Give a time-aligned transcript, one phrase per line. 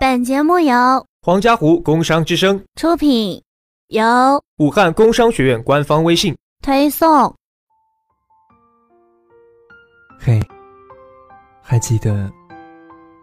[0.00, 3.42] 本节目由黄家湖工商之声出品，
[3.88, 4.04] 由
[4.58, 7.34] 武汉工商学院官方微信推送。
[10.16, 10.40] 嘿，
[11.60, 12.30] 还记得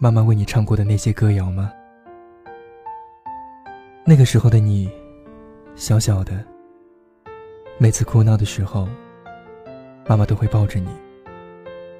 [0.00, 1.70] 妈妈为你唱过的那些歌谣吗？
[4.04, 4.90] 那个时候的你，
[5.76, 6.44] 小小的，
[7.78, 8.88] 每次哭闹的时候，
[10.08, 10.88] 妈妈都会抱着你，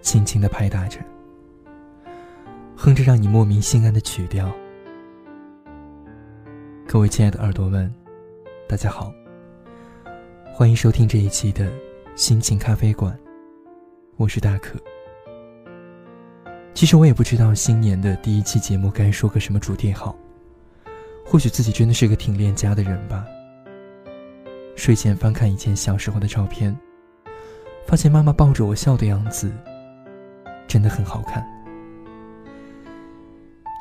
[0.00, 0.98] 轻轻的拍打着，
[2.76, 4.52] 哼着让你莫名心安的曲调。
[6.94, 7.92] 各位亲爱的耳朵们，
[8.68, 9.12] 大家好，
[10.52, 11.68] 欢迎收听这一期的
[12.14, 13.18] 心情咖啡馆，
[14.16, 14.78] 我是大可。
[16.72, 20.16] 其实我也不知道新年的第一期节目该说个什么主题好。
[21.26, 23.26] 或许自己真的是个挺恋家的人吧。
[24.76, 26.78] 睡前翻看以前小时候的照片，
[27.88, 29.50] 发现妈妈抱着我笑的样子，
[30.68, 31.44] 真的很好看。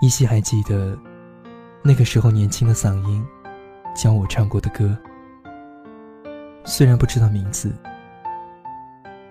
[0.02, 0.98] 依稀还记得，
[1.86, 3.22] 那个时候年轻的嗓音，
[3.94, 4.98] 教我唱过的歌。
[6.64, 7.76] 虽然不知道名字，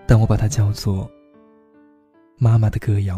[0.06, 1.06] 但我把它叫做
[2.36, 3.16] 《妈妈的歌谣》。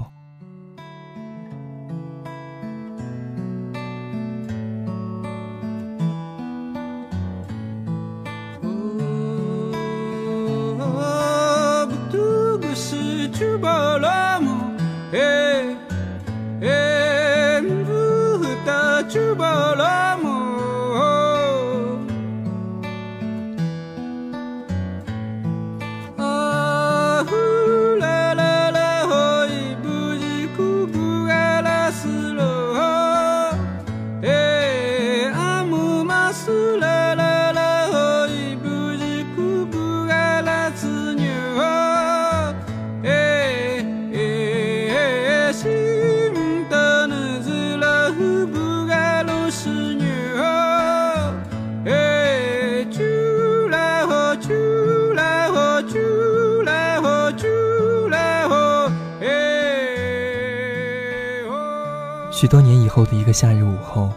[62.44, 64.12] 许多年以后的一个夏日午后，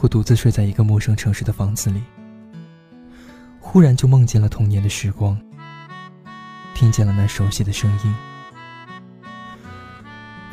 [0.00, 2.02] 我独自睡在一个陌生城市的房子里，
[3.60, 5.40] 忽然就梦见了童年的时光，
[6.74, 8.12] 听见了那熟悉的声音，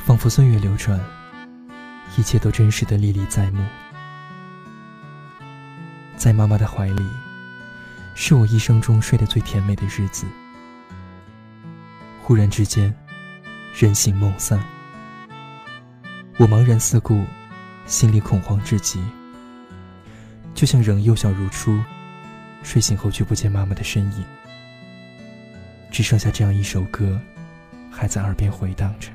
[0.05, 0.99] 仿佛岁月流转，
[2.15, 3.65] 一切都真实的历历在目。
[6.15, 7.03] 在妈妈的怀里，
[8.13, 10.27] 是我一生中睡得最甜美的日子。
[12.21, 12.95] 忽然之间，
[13.73, 14.63] 人醒梦散。
[16.41, 17.23] 我茫然四顾，
[17.85, 18.99] 心里恐慌至极，
[20.55, 21.79] 就像仍幼小如初，
[22.63, 24.25] 睡醒后却不见妈妈的身影，
[25.91, 27.21] 只剩下这样一首歌，
[27.91, 29.11] 还在耳边回荡着。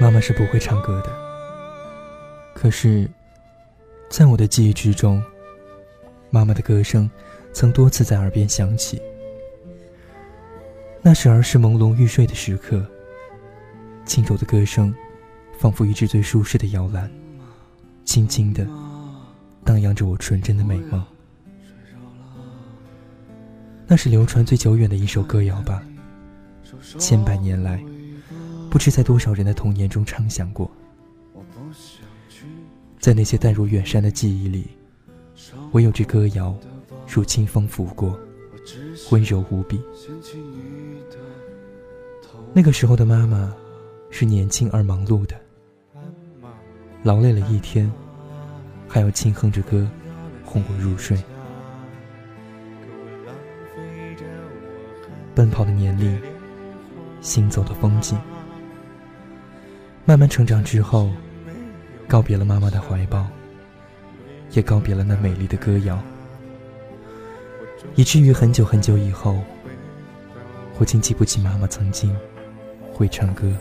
[0.00, 1.10] 妈妈是不会唱歌的，
[2.54, 3.10] 可是，
[4.08, 5.20] 在我的记忆之中，
[6.30, 7.10] 妈妈的歌声
[7.52, 9.02] 曾多次在耳边响起。
[11.02, 12.86] 那是儿时朦胧欲睡的时刻，
[14.04, 14.94] 轻柔的歌声，
[15.58, 17.10] 仿佛一只最舒适的摇篮，
[18.04, 18.64] 轻轻的
[19.64, 21.04] 荡漾着我纯真的美梦。
[23.84, 25.82] 那是流传最久远的一首歌谣吧，
[27.00, 27.82] 千百年来。
[28.70, 30.70] 不知在多少人的童年中唱响过，
[32.98, 34.66] 在那些淡如远山的记忆里，
[35.72, 36.54] 唯有这歌谣
[37.06, 38.18] 如清风拂过，
[39.10, 39.80] 温柔无比。
[42.52, 43.54] 那个时候的妈妈
[44.10, 45.34] 是年轻而忙碌的，
[47.02, 47.90] 劳累了一天，
[48.86, 49.88] 还要轻哼着歌
[50.44, 51.16] 哄我入睡。
[55.34, 56.20] 奔跑的年龄，
[57.22, 58.18] 行走的风景。
[60.08, 61.10] 慢慢成长之后，
[62.08, 63.26] 告别了妈妈的怀抱，
[64.52, 66.02] 也告别了那美丽的歌谣，
[67.94, 69.38] 以至于很久很久以后，
[70.78, 72.16] 我竟记不起妈妈曾经
[72.90, 73.52] 会唱歌。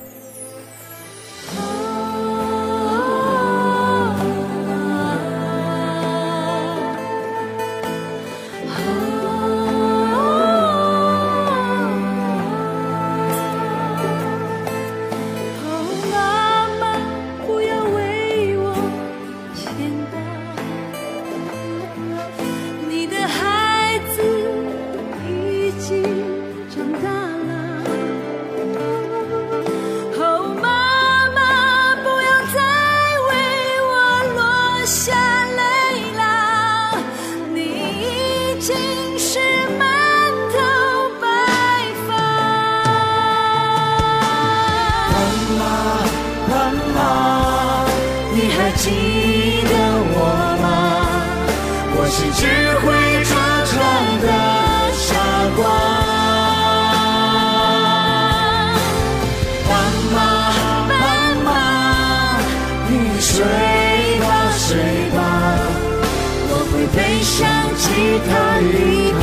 [68.26, 68.30] 他
[68.60, 69.16] 离开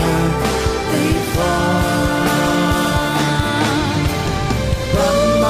[0.91, 0.93] 北
[1.35, 1.37] 方。
[4.95, 4.97] 妈
[5.41, 5.45] 妈，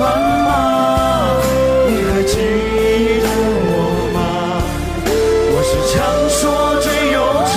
[0.00, 0.02] 妈
[0.46, 0.48] 妈，
[1.86, 2.34] 你还记
[3.22, 3.24] 得
[3.68, 3.70] 我
[4.14, 4.18] 吗？
[5.52, 5.94] 我是传
[6.28, 6.34] 说
[6.80, 7.16] 最忧
[7.52, 7.54] 愁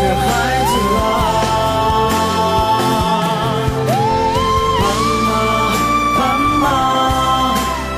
[0.00, 0.24] 的孩
[0.70, 1.02] 子啊！
[4.80, 4.82] 妈
[5.28, 5.32] 妈，
[6.18, 6.20] 妈
[6.62, 6.64] 妈，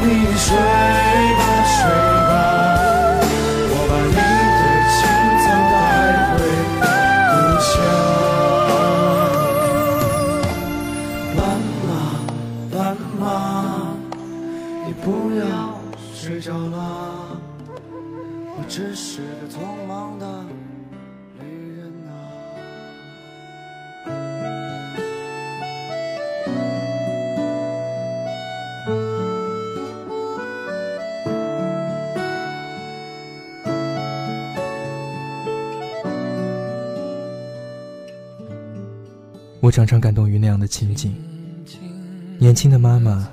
[0.00, 0.04] 你
[0.36, 0.46] 睡
[39.66, 41.12] 我常常感动于那样的情景：
[42.38, 43.28] 年轻的妈妈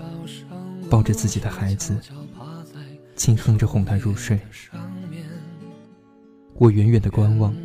[0.90, 1.96] 抱着自己的孩子，
[3.16, 4.40] 轻哼着哄他入睡。
[6.56, 7.56] 我远远的观望，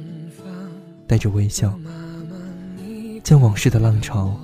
[1.06, 1.80] 带着微笑，
[3.24, 4.38] 将往事的浪潮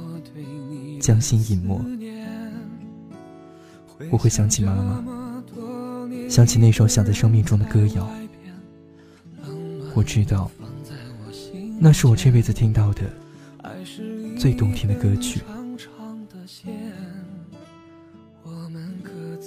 [0.99, 1.79] 将心隐没。
[4.11, 5.05] 我会想起妈妈，
[6.31, 8.11] 想起那首响在生命中的歌谣。
[9.95, 10.51] 我知道，
[11.79, 13.03] 那是我这辈子听到的
[14.45, 15.41] 最动听的歌曲。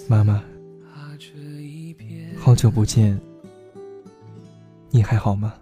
[0.07, 0.43] 妈妈，
[2.39, 3.21] 好久不见，
[4.89, 5.53] 你还好吗？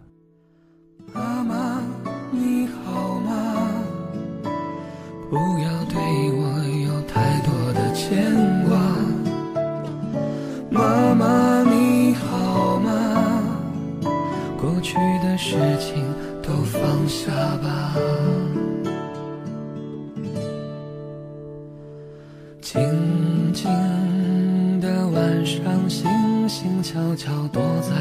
[25.45, 26.09] 上，星
[26.49, 27.91] 星悄悄躲在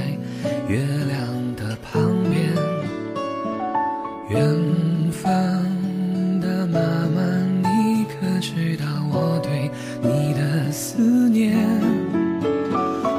[0.67, 2.51] 月亮的旁边。
[4.31, 4.41] 远
[5.13, 5.31] 方
[6.41, 6.81] 的妈
[7.15, 7.21] 妈，
[7.63, 9.71] 你可知道我对
[10.03, 11.55] 你的思念？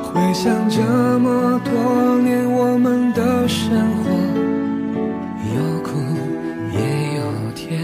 [0.04, 0.82] 回想这
[1.20, 4.10] 么多年我们的生活，
[5.56, 5.92] 有苦
[6.74, 6.80] 也
[7.18, 7.22] 有
[7.54, 7.80] 甜。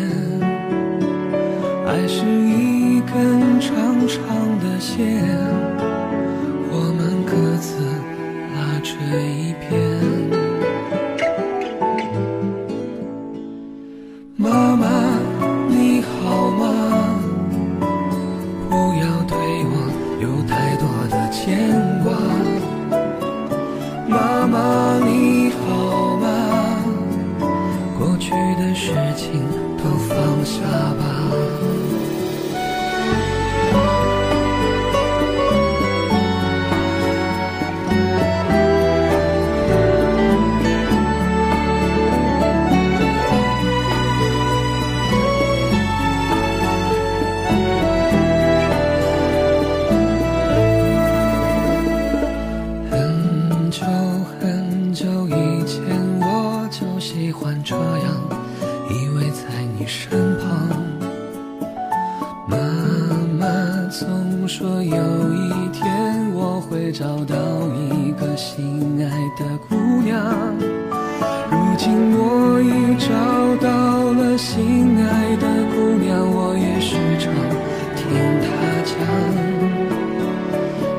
[1.85, 4.17] 爱是一根长长
[4.59, 4.97] 的线，
[59.93, 60.47] 身旁。
[62.47, 62.55] 妈
[63.37, 63.45] 妈
[63.89, 64.95] 总说有
[65.33, 67.35] 一天我会找到
[67.91, 70.15] 一个心爱的姑娘。
[71.51, 73.11] 如今我已找
[73.61, 75.45] 到了心爱的
[75.75, 77.33] 姑娘，我也时常
[77.97, 78.07] 听
[78.39, 78.47] 她
[78.87, 78.95] 讲。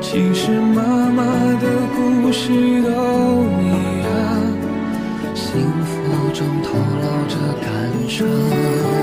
[0.01, 1.23] 其实妈妈
[1.59, 2.43] 的故事
[2.83, 2.89] 都，
[6.43, 9.02] 中透露着感伤。